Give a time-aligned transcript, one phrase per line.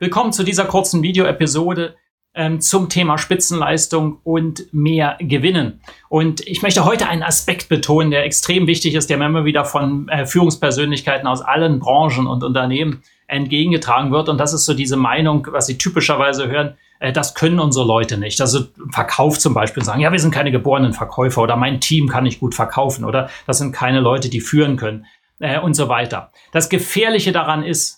[0.00, 1.96] Willkommen zu dieser kurzen Videoepisode
[2.32, 5.80] ähm, zum Thema Spitzenleistung und mehr Gewinnen.
[6.08, 9.64] Und ich möchte heute einen Aspekt betonen, der extrem wichtig ist, der mir immer wieder
[9.64, 14.28] von äh, Führungspersönlichkeiten aus allen Branchen und Unternehmen entgegengetragen wird.
[14.28, 18.18] Und das ist so diese Meinung, was Sie typischerweise hören, äh, das können unsere Leute
[18.18, 18.40] nicht.
[18.40, 22.22] Also Verkauf zum Beispiel sagen, ja, wir sind keine geborenen Verkäufer oder mein Team kann
[22.22, 25.06] nicht gut verkaufen oder das sind keine Leute, die führen können
[25.40, 26.30] äh, und so weiter.
[26.52, 27.97] Das Gefährliche daran ist,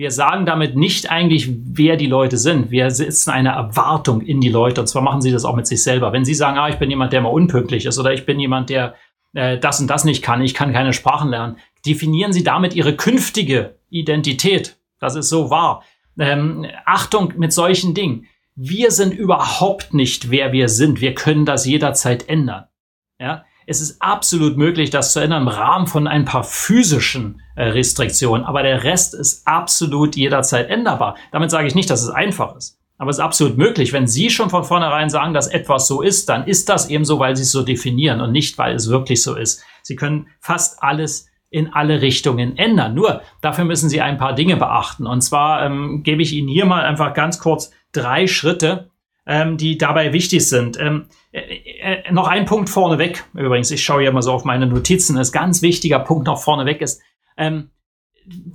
[0.00, 2.70] wir sagen damit nicht eigentlich, wer die Leute sind.
[2.70, 4.80] Wir setzen eine Erwartung in die Leute.
[4.80, 6.10] Und zwar machen sie das auch mit sich selber.
[6.14, 8.70] Wenn sie sagen, ah, ich bin jemand, der mal unpünktlich ist oder ich bin jemand,
[8.70, 8.94] der
[9.34, 12.96] äh, das und das nicht kann, ich kann keine Sprachen lernen, definieren sie damit ihre
[12.96, 14.78] künftige Identität.
[15.00, 15.84] Das ist so wahr.
[16.18, 18.24] Ähm, Achtung mit solchen Dingen.
[18.54, 21.02] Wir sind überhaupt nicht, wer wir sind.
[21.02, 22.68] Wir können das jederzeit ändern.
[23.18, 23.44] Ja?
[23.70, 28.44] Es ist absolut möglich, das zu ändern im Rahmen von ein paar physischen äh, Restriktionen,
[28.44, 31.14] aber der Rest ist absolut jederzeit änderbar.
[31.30, 32.80] Damit sage ich nicht, dass es einfach ist.
[32.98, 33.92] Aber es ist absolut möglich.
[33.92, 37.20] Wenn Sie schon von vornherein sagen, dass etwas so ist, dann ist das eben so,
[37.20, 39.62] weil Sie es so definieren und nicht, weil es wirklich so ist.
[39.82, 42.94] Sie können fast alles in alle Richtungen ändern.
[42.94, 45.06] Nur dafür müssen Sie ein paar Dinge beachten.
[45.06, 48.90] Und zwar ähm, gebe ich Ihnen hier mal einfach ganz kurz drei Schritte,
[49.26, 50.76] ähm, die dabei wichtig sind.
[50.80, 51.06] Ähm,
[51.80, 55.32] äh, noch ein Punkt vorneweg, übrigens, ich schaue ja mal so auf meine Notizen, ist
[55.32, 57.02] ganz wichtiger Punkt noch vorneweg ist,
[57.36, 57.70] ähm,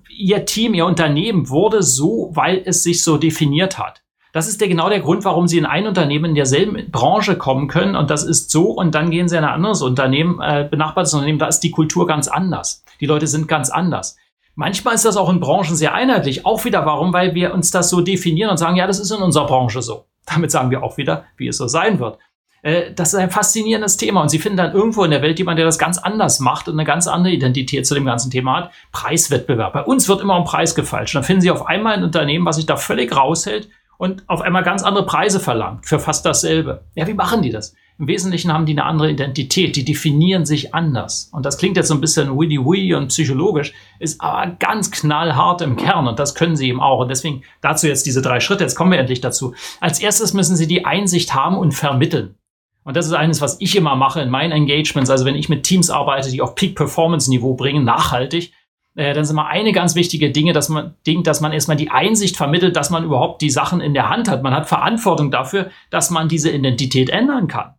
[0.09, 4.03] Ihr Team, Ihr Unternehmen wurde so, weil es sich so definiert hat.
[4.31, 7.67] Das ist der, genau der Grund, warum Sie in ein Unternehmen in derselben Branche kommen
[7.67, 11.14] können und das ist so und dann gehen Sie in ein anderes Unternehmen, äh, benachbartes
[11.14, 12.83] Unternehmen, da ist die Kultur ganz anders.
[12.99, 14.17] Die Leute sind ganz anders.
[14.55, 16.45] Manchmal ist das auch in Branchen sehr einheitlich.
[16.45, 17.11] Auch wieder warum?
[17.11, 20.05] Weil wir uns das so definieren und sagen, ja, das ist in unserer Branche so.
[20.25, 22.17] Damit sagen wir auch wieder, wie es so sein wird.
[22.65, 25.58] Äh, das ist ein faszinierendes Thema und Sie finden dann irgendwo in der Welt jemanden,
[25.58, 28.71] der das ganz anders macht und eine ganz andere Identität zu dem ganzen Thema hat.
[28.92, 29.73] Preiswettbewerb.
[29.73, 31.14] Bei uns wird immer um Preis gefalscht.
[31.14, 34.64] Dann finden Sie auf einmal ein Unternehmen, was sich da völlig raushält und auf einmal
[34.64, 36.83] ganz andere Preise verlangt für fast dasselbe.
[36.95, 37.76] Ja, wie machen die das?
[37.99, 41.30] Im Wesentlichen haben die eine andere Identität, die definieren sich anders.
[41.32, 45.61] Und das klingt jetzt so ein bisschen willy wee und psychologisch, ist aber ganz knallhart
[45.61, 46.99] im Kern und das können sie eben auch.
[46.99, 49.53] Und deswegen dazu jetzt diese drei Schritte, jetzt kommen wir endlich dazu.
[49.80, 52.36] Als erstes müssen sie die Einsicht haben und vermitteln.
[52.85, 55.09] Und das ist eines, was ich immer mache in meinen Engagements.
[55.09, 58.53] Also wenn ich mit Teams arbeite, die auf Peak-Performance-Niveau bringen, nachhaltig,
[58.95, 61.89] äh, dann sind mal eine ganz wichtige Dinge, dass man Ding, dass man erstmal die
[61.89, 64.43] Einsicht vermittelt, dass man überhaupt die Sachen in der Hand hat.
[64.43, 67.73] Man hat Verantwortung dafür, dass man diese Identität ändern kann.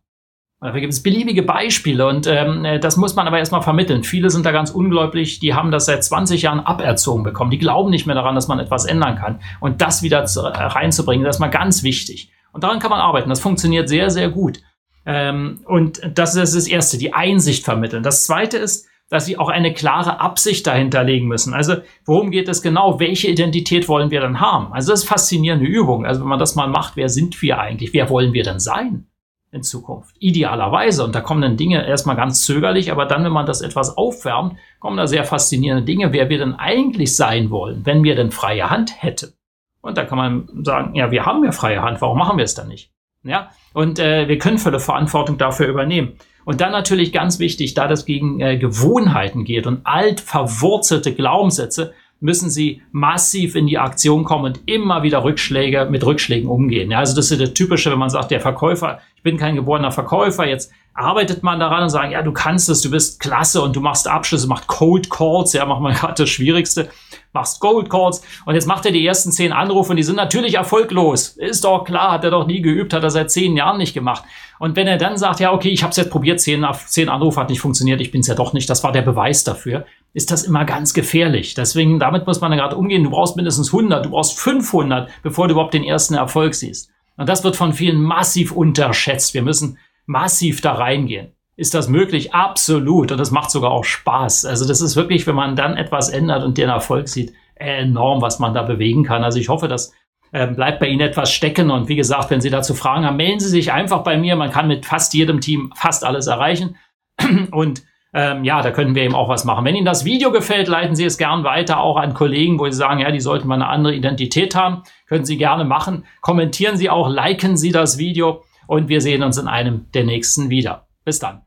[0.59, 4.03] Dafür gibt es beliebige Beispiele und ähm, äh, das muss man aber erstmal vermitteln.
[4.03, 7.51] Viele sind da ganz ungläubig, die haben das seit 20 Jahren aberzogen bekommen.
[7.51, 9.39] Die glauben nicht mehr daran, dass man etwas ändern kann.
[9.61, 12.31] Und das wieder zu, äh, reinzubringen, das ist mal ganz wichtig.
[12.51, 13.29] Und daran kann man arbeiten.
[13.29, 14.59] Das funktioniert sehr, sehr gut.
[15.07, 18.03] Ähm, und das ist das Erste, die Einsicht vermitteln.
[18.03, 21.53] Das Zweite ist, dass sie auch eine klare Absicht dahinter legen müssen.
[21.53, 21.75] Also
[22.05, 22.99] worum geht es genau?
[22.99, 24.73] Welche Identität wollen wir dann haben?
[24.73, 26.05] Also das ist faszinierende Übung.
[26.05, 27.93] Also wenn man das mal macht, wer sind wir eigentlich?
[27.93, 29.07] Wer wollen wir denn sein?
[29.49, 30.13] in Zukunft.
[30.19, 31.05] Idealerweise.
[31.05, 34.57] Und da kommen dann Dinge erstmal ganz zögerlich, aber dann, wenn man das etwas aufwärmt,
[34.79, 38.69] kommen da sehr faszinierende Dinge, wer wir denn eigentlich sein wollen, wenn wir denn freie
[38.69, 39.33] Hand hätten.
[39.81, 42.55] Und da kann man sagen, ja, wir haben ja freie Hand, warum machen wir es
[42.55, 42.91] dann nicht?
[43.23, 46.13] Ja, und äh, wir können volle Verantwortung dafür übernehmen.
[46.45, 51.93] Und dann natürlich ganz wichtig, da das gegen äh, Gewohnheiten geht und alt verwurzelte Glaubenssätze,
[52.19, 56.89] müssen sie massiv in die Aktion kommen und immer wieder Rückschläge mit Rückschlägen umgehen.
[56.89, 59.91] Ja, also das ist das Typische, wenn man sagt, der Verkäufer, ich bin kein geborener
[59.91, 63.75] Verkäufer, jetzt arbeitet man daran und sagt, ja, du kannst es, du bist klasse und
[63.75, 66.89] du machst Abschlüsse, macht Cold Calls, ja, macht man gerade das Schwierigste,
[67.33, 70.55] machst Cold Calls und jetzt macht er die ersten zehn Anrufe und die sind natürlich
[70.55, 71.29] erfolglos.
[71.29, 74.23] Ist doch klar, hat er doch nie geübt, hat er seit zehn Jahren nicht gemacht.
[74.59, 77.39] Und wenn er dann sagt, ja, okay, ich habe es jetzt probiert, zehn, zehn Anrufe
[77.39, 80.31] hat nicht funktioniert, ich bin es ja doch nicht, das war der Beweis dafür, ist
[80.31, 81.53] das immer ganz gefährlich.
[81.53, 83.03] Deswegen, damit muss man gerade umgehen.
[83.03, 86.89] Du brauchst mindestens 100, du brauchst 500, bevor du überhaupt den ersten Erfolg siehst.
[87.17, 89.33] Und das wird von vielen massiv unterschätzt.
[89.33, 91.36] Wir müssen massiv da reingehen.
[91.57, 92.35] Ist das möglich?
[92.35, 93.11] Absolut.
[93.11, 94.45] Und das macht sogar auch Spaß.
[94.45, 98.37] Also das ist wirklich, wenn man dann etwas ändert und den Erfolg sieht, enorm, was
[98.37, 99.23] man da bewegen kann.
[99.23, 99.91] Also ich hoffe, das
[100.31, 101.71] äh, bleibt bei Ihnen etwas stecken.
[101.71, 104.35] Und wie gesagt, wenn Sie dazu Fragen haben, melden Sie sich einfach bei mir.
[104.35, 106.75] Man kann mit fast jedem Team fast alles erreichen.
[107.51, 107.83] Und
[108.13, 109.65] ähm, ja, da könnten wir eben auch was machen.
[109.65, 112.77] Wenn Ihnen das Video gefällt, leiten Sie es gern weiter auch an Kollegen, wo Sie
[112.77, 114.83] sagen, ja, die sollten mal eine andere Identität haben.
[115.07, 116.05] Können Sie gerne machen.
[116.21, 120.49] Kommentieren Sie auch, liken Sie das Video und wir sehen uns in einem der nächsten
[120.49, 120.87] wieder.
[121.03, 121.46] Bis dann.